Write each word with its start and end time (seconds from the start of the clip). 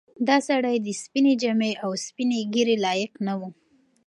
دا 0.27 0.37
سړی 0.47 0.75
د 0.81 0.87
سپینې 1.01 1.33
جامې 1.41 1.71
او 1.83 1.91
سپینې 2.05 2.39
ږیرې 2.53 2.75
لایق 2.85 3.11
نه 3.25 3.33
و. 3.39 3.41